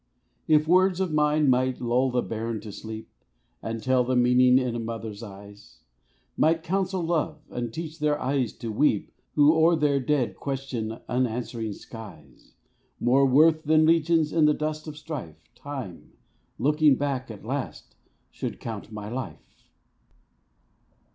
If 0.47 0.67
words 0.67 0.99
of 0.99 1.13
mine 1.13 1.47
might 1.47 1.79
lull 1.79 2.09
the 2.09 2.23
bairn 2.23 2.59
to 2.61 2.71
sleep, 2.71 3.07
And 3.61 3.83
tell 3.83 4.03
the 4.03 4.15
meaning 4.15 4.57
in 4.57 4.73
a 4.75 4.79
mother's 4.79 5.21
eyes; 5.21 5.81
Might 6.35 6.63
counsel 6.63 7.03
love, 7.03 7.37
and 7.51 7.71
teach 7.71 7.99
their 7.99 8.19
eyes 8.19 8.51
to 8.53 8.71
weep 8.71 9.11
Who, 9.35 9.53
o'er 9.55 9.75
their 9.75 9.99
dead, 9.99 10.37
question 10.37 10.97
unanswering 11.07 11.73
skies, 11.73 12.53
More 12.99 13.27
worth 13.27 13.61
than 13.65 13.85
legions 13.85 14.33
in 14.33 14.45
the 14.45 14.55
dust 14.55 14.87
of 14.87 14.97
strife, 14.97 15.43
Time, 15.53 16.13
looking 16.57 16.95
back 16.95 17.29
at 17.29 17.45
last, 17.45 17.93
should 18.31 18.59
count 18.59 18.91
my 18.91 19.07
life. 19.07 19.69